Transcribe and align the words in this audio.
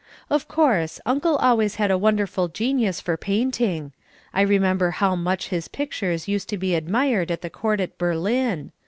Of 0.31 0.47
course, 0.47 0.99
Uncle 1.05 1.35
always 1.35 1.75
had 1.75 1.91
a 1.91 1.95
wonderful 1.97 2.47
genius 2.47 2.99
for 2.99 3.17
painting. 3.17 3.93
I 4.33 4.41
remember 4.41 4.89
how 4.89 5.15
much 5.15 5.49
his 5.49 5.67
pictures 5.67 6.27
used 6.27 6.49
to 6.49 6.57
be 6.57 6.73
admired 6.73 7.29
at 7.29 7.41
the 7.43 7.51
court 7.51 7.79
at 7.79 7.99
Berlin. 7.99 8.71